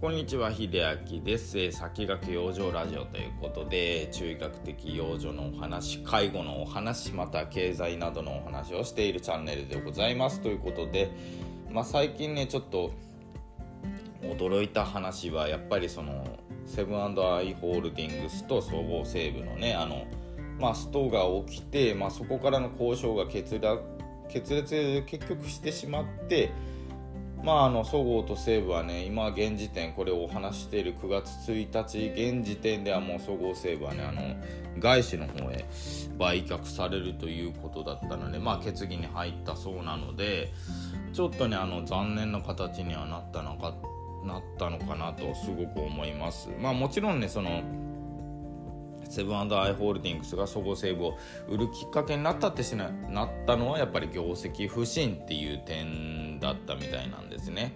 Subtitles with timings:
[0.00, 0.70] こんにちは秀
[1.12, 10.40] 明です、え先駆け養生ラジオということで中医学的養生のお話介護のお話また経済などのお話をしているチャンネルでございます。
[10.40, 11.10] ということで、
[11.70, 12.92] まあ、最近ねちょっと
[14.22, 16.26] 驚いた話はやっぱりその
[16.64, 17.10] セブンア
[17.42, 20.06] イ・ホールディングスと総合西武のねあの、
[20.58, 26.52] まあ、ストが起きて、まあ、そこからの交渉が決裂結局してしまって
[27.42, 34.20] まあ、あのそごうと西武はね今現時点これをお話している9月1日現時点ではもうそごう西武はねあの
[34.78, 35.64] 外資の方へ
[36.18, 40.52] 売却されるということだったので、まあ、決議に入ったそうなので
[41.12, 43.74] ちょっとねあの残念な形にはなったのか
[44.24, 46.50] なったのかなとすごく思います。
[46.60, 47.62] まあ、もちろんねその
[49.10, 51.18] セブンアイ・ホールディングスがそごう・西武を
[51.48, 56.09] 売るきっかけになったってしななったのはやっぱり業績不振っていう点
[56.50, 57.74] だったみたいなんですね。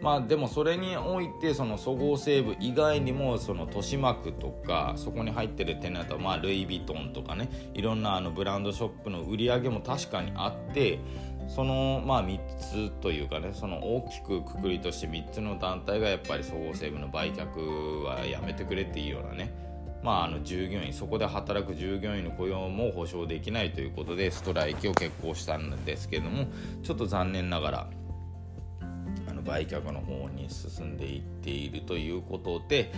[0.00, 11.00] まあでもそれにおいてそのそごう・西武以外にもその豊島区とかそこに入ってるテナントまあルイ・ヴィトンとかねいろんなあのブランドショップの売り上げも確かにあって
[11.48, 19.68] そのまあ3つというかねその大きくくくりとして3つの団体がやっぱりそごう・西武の売却はやめてくれっていうようなね
[20.02, 26.46] まあ、あの従業員そこで働く従業員の雇用も保証できないということでストライキを決行したんですけども
[26.82, 27.90] ちょっと残念ながら
[29.48, 32.92] 売却の方に進んでいっているということで、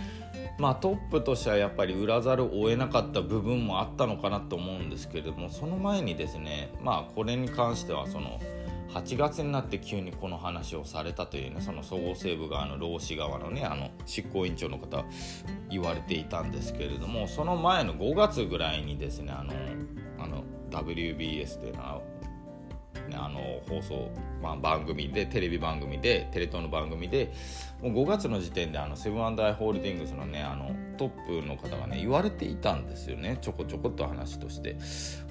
[0.59, 8.39] まあ、トップとしてはやっぱり売らざるを得なかった部分もあったのかなと思うんですけれどもその前にですねまあこれに関してはその。
[8.93, 15.05] 8月になって急にこの話をされたというねその総合西部側の労使側のねあの執行委員長の方
[15.69, 19.53] 言われていたんですけれどもその前の5月ぐらいにですねあの
[20.19, 22.01] あの WBS というのは、
[23.13, 24.09] あの放送、
[24.41, 27.33] まあ、番組でテレビ番組でテレ東の番組で
[27.81, 33.37] もう5月の時点であのセブンアイ・ホールディングスのねあのトップの方がね言われていたんですよね。
[33.41, 34.77] ちょこちょこっと話として。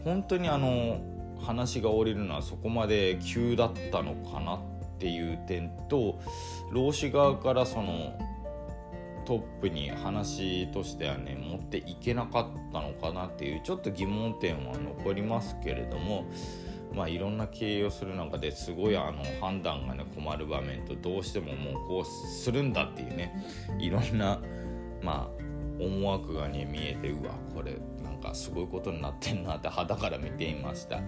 [0.05, 1.01] 本当にあの
[1.41, 4.61] 話が降りるのはそこまで急だったのかなっ
[4.99, 6.21] ていう点と
[6.71, 8.19] 老子側からその
[9.25, 16.25] トップに話としてはね持っていけなかったのかなっていうちょっと疑問点は残りますけれども
[16.93, 23.45] まあいろんな経営をする中ですごいあの判断がね困る場面とどうしてももうこうするんだっていうね
[23.79, 24.41] いろんな
[25.03, 25.43] まあ
[25.83, 31.01] 思惑がね見えてうわこれなんかすごいことになってんなって肌から見ていました。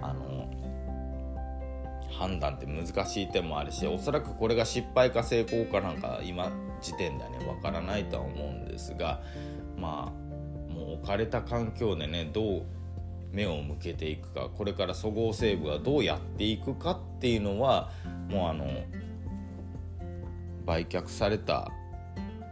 [0.00, 0.48] あの
[2.18, 6.50] 判断って難しい点もあるしおそらくこれが失敗か成功かなんか今
[6.80, 9.20] 時点ではね分からないとは思うんですが
[9.76, 12.62] まあもう置かれた環境でねどう
[13.32, 17.90] 目を向けていくかこれからそごう・西武がどうやっていくかっていうのは
[18.28, 18.66] もうあの
[20.64, 21.70] 売却された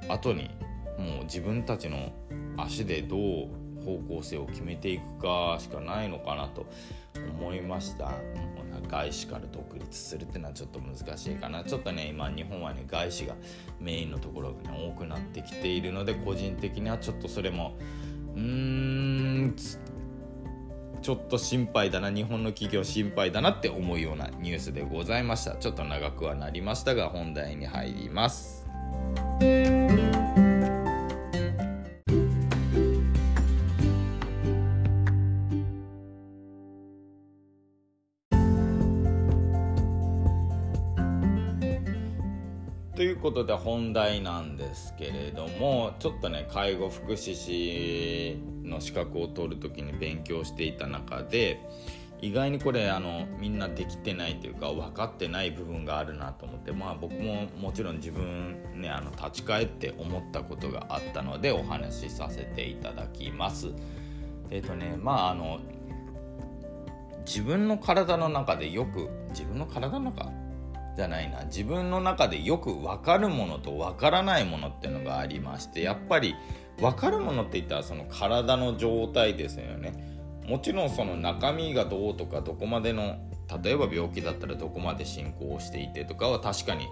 [0.09, 0.50] 後に
[0.98, 2.12] もう自分たちの
[2.56, 3.20] 足でどう
[3.84, 6.66] 方向性を決めていくかしかないのかなと
[7.38, 8.12] 思いました。
[8.88, 11.64] 外資から独立するっていうのはちょっと難しいかな。
[11.64, 13.34] ちょっとね今日本はね外資が
[13.81, 17.75] メインのところが、ね、多くなってきているので個人的にはちょっとそれも
[18.34, 19.54] うーん
[21.02, 25.56] ちょっと心配だな日本の企業心配だなって思うようなニュースでございました。
[25.56, 28.66] ちょっと長くはなりましたが本題に入ります。
[42.96, 51.60] ということで本題なんですけれどもちょっとね介護福祉士の資格を取る時に勉強していた中で
[52.22, 63.74] 意外にこれあのみんなできてないというか分かってない部分があるなと思ってまあ僕ももちろん自分ねあの立ち返って思ったことがあったのでお話しさせていただきます。
[64.48, 65.60] えっ、ー、とねまああの
[67.26, 70.30] 自分の体の中でよく自分の体の中
[70.96, 76.34] じゃないな自分の中でよく分かるものと分からないものっていうのがありましてやっぱり
[76.81, 79.93] 分かるものって言ったらその体の状態ですよね
[80.46, 83.16] もちろんその中身がどうとかどこまでの
[83.62, 86.87] 例えば病気だったらどこまで進行していてとかは確かに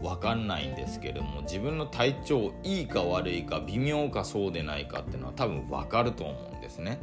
[0.00, 7.00] 分かんないんですけども自分の体調いいか悪いか微妙かそうでないかっていうのは多分分かると思うんですね。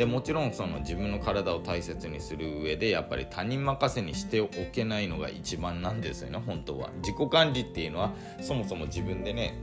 [0.00, 6.88] でもちろんその自分の体を大切にする上でやっぱり他人任せにしておけないのが一番なんですよね本当は。
[7.02, 9.58] 自己管理っていうのはそもそも自分でね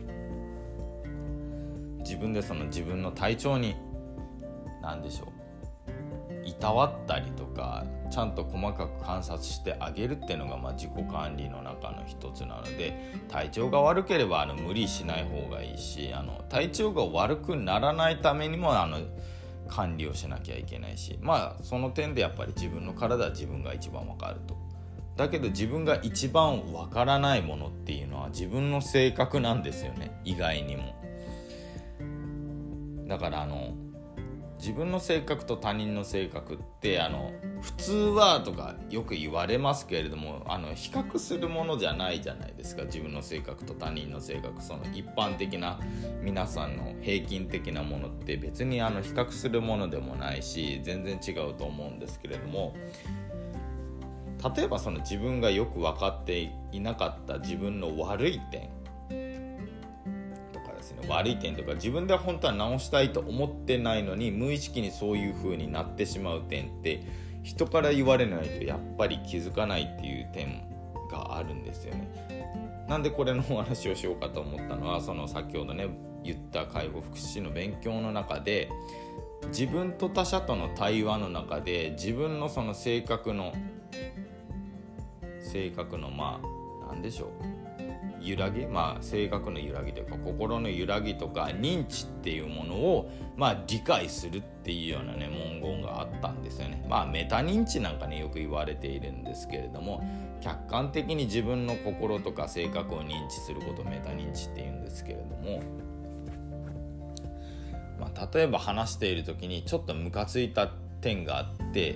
[2.02, 3.78] 自分でその自分の体調に
[4.84, 12.94] 何でしょういたわったりとかちゃんと細かく観察してあげるっていうのが、まあ、自己管理の中の一つなので
[13.28, 19.00] 体調が悪ければあの無理しない方がいいしあの体調が悪くならないためにもあの
[19.68, 24.58] 管理をしなきゃいけないしまあその点でやっぱり自分の体は自分が一番わかると。
[25.16, 30.96] だけど自分が一番わからないものっていうのは自分の性格なんですよね意外にも。
[33.08, 33.74] だからあの
[34.60, 37.32] 自分の性格と他人の性格ってあの
[37.62, 42.84] 普通はとかよく言われますけれどもあの比較するものじゃないじゃないですか。
[42.84, 44.62] 自分の性格と他人の性格。
[44.62, 45.80] その一般的な
[46.22, 52.76] 皆さんの平均的なものって別にあの比較するものでもないし全然違うと思うんですけれども
[54.56, 58.70] 例えばその自分がよく分かっていなかった自分の悪い点
[61.08, 67.02] 悪い点とか自分では本当は直したいと思ってないのに無意識にそういう風になってしまう点って
[67.44, 70.64] 人から言われないとやっぱり気づかないっていう点
[71.10, 72.86] があるんですよね。
[72.90, 75.90] なんでこれのお話をしようかと思ったのはその先ほどね
[76.24, 78.70] 言った介護福祉士の勉強の中で
[79.50, 83.54] 自分と他者との対話の中で自分のその性格の
[85.42, 87.57] 性格のまあ何でしょう
[88.22, 96.86] 揺らぎ、まあ、性格の揺らぎというか心の揺らぎとか認知っていうものを、まあ、理解するっていうようなね文言があったんですよね。
[96.90, 100.04] まあメタ認知なんかねよく言われているんですけれども
[100.42, 105.62] 客観的に自分の心とか性格を認知することをメタ認知っていうんですけれども。
[108.00, 110.68] まあ、例えば話している時にちょっとムカついた
[111.02, 111.96] 点があって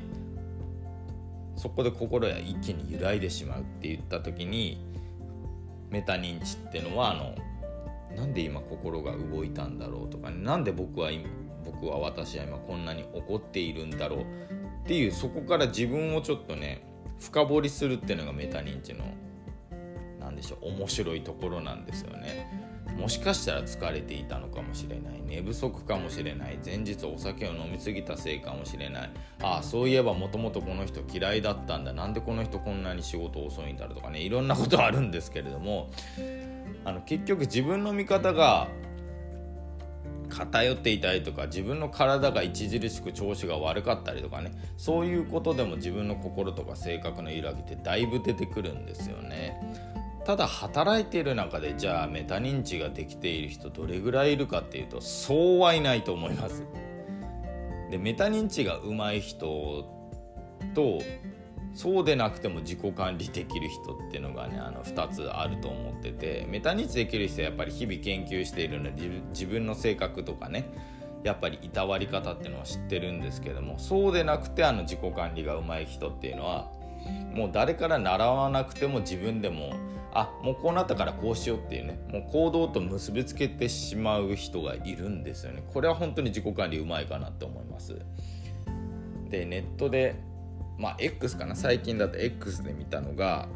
[1.56, 4.84] そこで心が一気に揺らいでしまうって言った時に
[5.92, 7.36] メタ認知ってのはあの
[8.16, 11.30] なんで今心が動いたんだろうとか、ね、なんで僕は今
[11.64, 14.24] 僕は私は今こんなに怒っているんだろうっ
[14.88, 16.84] ていうそこから自分をちょっとね
[17.20, 19.06] 深掘りするっていうのがメタ認知の
[20.20, 22.61] 何でしょう面白いところなんですよね。
[23.02, 25.22] もしかしたら疲れていたのかもしれない。
[25.26, 26.60] 寝不足かもしれない。
[26.64, 29.10] 前日お酒を飲みすぎたせいかもしれない。
[29.42, 31.94] ああそういえばもともとこの人嫌いだったんだ。
[31.94, 34.20] なんでこの人こんなに仕事遅いんだろうとかね。
[34.20, 35.90] いろんなことあるんですけれども。
[36.86, 38.68] あの結局自分の見方が
[40.30, 44.52] 偏っていたりとか自分の体が著しく調子が悪かったりとかね。
[44.78, 49.60] そういうことでも自分の心とか性格の揺らぎってだいぶ出てくるんですよね。
[50.26, 56.64] ただ働いている中でじゃあメタ認知ができている人どれぐらいいるかっていうとそうはいないと思います。
[57.90, 59.86] でメタ認知が上手い人
[60.74, 61.00] と
[61.74, 70.70] そうでなくても自己管理できる人っていうのがねあの2つあると思っててメタ認知できる人はやっぱり日々研究しているので自分の性格とかね
[71.24, 76.72] やっぱりいたわり方っていうのは知ってるんですけどもそうでなくてあの自己管理が上手い人っていうのは
[77.34, 79.74] もう誰から習わなくても自分でも
[80.14, 85.64] あもうこうなったからこうしようっていうねもう行動と結びつけてしまう人がいるんですよね。
[85.74, 87.98] これは本当に自己管理うまいかなって思います。
[89.30, 90.16] でネットで
[90.78, 91.56] まあ X かな。
[91.56, 93.48] 最近だと X で見たのが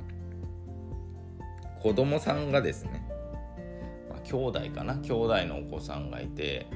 [1.81, 3.05] 子供さんがですね、
[4.09, 4.95] ま、兄弟かな。
[4.95, 6.67] 兄弟のお子さんがいて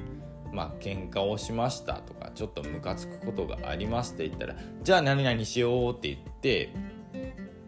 [0.52, 6.74] まあ喧嘩をしましたとかちょっとムカつくことがありますって言ったらじゃあ何々しようって言って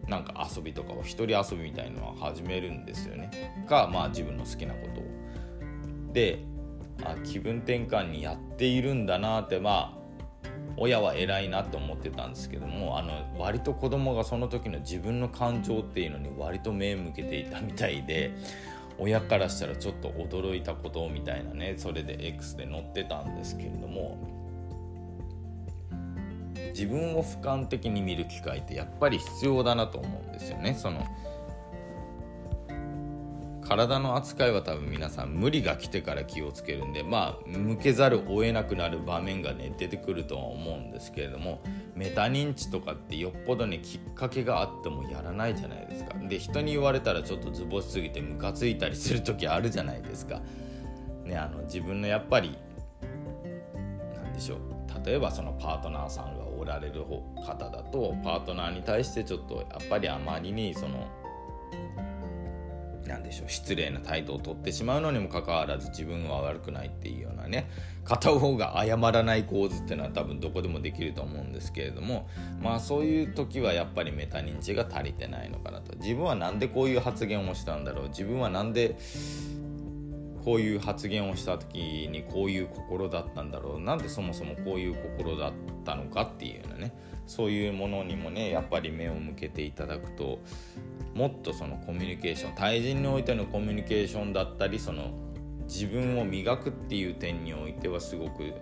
[0.09, 3.65] なんか遊びとかを一人遊びみたいのは始めるんですよね。
[3.69, 5.05] がまあ自分の好きなことを。
[6.13, 6.45] で
[7.05, 10.03] あ気分転換にやっているんだなってまあ
[10.77, 18.33] 親は偉いなと思ってたんですけどもあの割と子供がその時の自分の感情っていうのに割と目向けていたみたいで
[19.03, 24.17] 親からしたらちょっと驚いたことみたいなねそれで X で載ってたんですけれども
[26.73, 30.75] 自分を俯瞰的に見る機会ってやっぱり必要だなと思うんですよね。
[30.75, 31.05] その
[33.67, 41.61] 体の扱いは多分皆さん無理が来てから気をつけるんでまあ向けざるを得なくなる場面がね出てくるとは思うんですけれども
[41.95, 46.15] メタ認知とかってよっぽどねきっかけがあってもやらないじゃないですか。
[46.19, 50.41] で人に言われたらちょっとズボしすぎてムカついたりする時あるじゃないですか。
[51.25, 52.57] ねあの自分のやっぱり
[54.15, 54.59] 何でしょう。
[55.05, 57.05] 例えばそのパートナーさんがおられる
[57.45, 61.09] 方だとパートナーに対してちょっとやっぱりあまりにその
[63.07, 67.69] 何でしょう失礼な態度をとってしまうのにもかかわらず自分は悪くないっていうようなね
[68.05, 72.29] 片方が謝らない構図っていうのは多分どこでもできると思うんですけれども
[72.61, 75.97] まあそういう時はやっぱりメタ認知が足りてないのかなと。
[75.97, 78.09] 自分は何でこういう発言をしたんだろう。
[78.09, 78.97] 自分は何で
[80.45, 83.81] こういう発言をした時にこういう心だったんだろう。
[83.81, 85.53] なんでそもそもこういう心だっ
[85.85, 86.93] たのかっていうようなね
[87.27, 90.41] そういうものにもねやっぱり目を向けていただくと
[91.15, 95.11] もっとそのコミュニケーション対人においてのコミュニケーションだったりその
[95.65, 98.53] 自分を磨くっていう点においてはすごく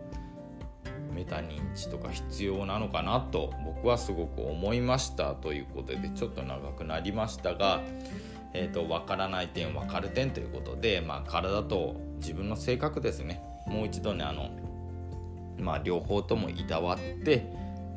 [1.12, 7.83] メタ認知とか必要なのかなと僕はすごく思いましたということでちょっと長くなりましたが、
[8.54, 13.42] えーと、分からない点分かる点ということで、まあ、体と自分の性格ですね。
[13.66, 14.50] もう一度ねあの、
[15.59, 17.47] まあ、両方ともいたわって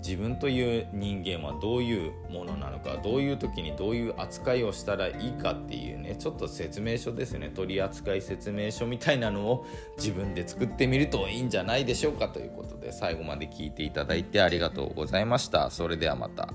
[0.06, 9.66] 自分という人間はどういうものなのかどういう時にどういう扱いをしたらいいかっていうねちょっと説明書ですね取扱説明書みたいなのを
[9.98, 16.54] 自分で作ってみるといいんじゃないでしょうかということで最後まで聞いていただいてありがとうございましたそれではまた。